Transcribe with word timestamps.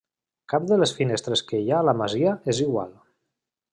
Cap 0.53 0.63
de 0.69 0.77
les 0.83 0.93
finestres 1.01 1.45
que 1.51 1.59
hi 1.65 1.69
ha 1.73 1.81
a 1.81 1.87
la 1.91 1.95
masia 2.01 2.33
és 2.55 2.63
igual. 2.69 2.91